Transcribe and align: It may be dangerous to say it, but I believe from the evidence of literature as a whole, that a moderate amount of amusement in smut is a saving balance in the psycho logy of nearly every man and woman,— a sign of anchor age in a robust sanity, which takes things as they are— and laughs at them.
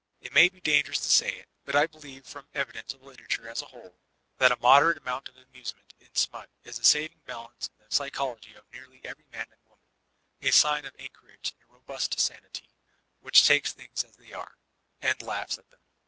It 0.19 0.33
may 0.33 0.49
be 0.49 0.59
dangerous 0.59 0.99
to 1.01 1.09
say 1.09 1.31
it, 1.31 1.47
but 1.63 1.75
I 1.75 1.85
believe 1.85 2.25
from 2.25 2.47
the 2.51 2.57
evidence 2.57 2.91
of 2.91 3.03
literature 3.03 3.47
as 3.47 3.61
a 3.61 3.67
whole, 3.67 3.99
that 4.39 4.51
a 4.51 4.57
moderate 4.57 4.97
amount 4.97 5.29
of 5.29 5.37
amusement 5.37 5.93
in 5.99 6.15
smut 6.15 6.49
is 6.63 6.79
a 6.79 6.83
saving 6.83 7.19
balance 7.27 7.67
in 7.67 7.77
the 7.77 7.91
psycho 7.95 8.29
logy 8.29 8.55
of 8.55 8.65
nearly 8.73 9.01
every 9.05 9.25
man 9.31 9.45
and 9.51 9.61
woman,— 9.69 9.85
a 10.41 10.49
sign 10.49 10.85
of 10.85 10.95
anchor 10.97 11.29
age 11.29 11.53
in 11.55 11.61
a 11.61 11.67
robust 11.71 12.19
sanity, 12.19 12.69
which 13.19 13.45
takes 13.45 13.73
things 13.73 14.03
as 14.03 14.15
they 14.15 14.33
are— 14.33 14.57
and 15.03 15.21
laughs 15.21 15.59
at 15.59 15.69
them. 15.69 15.81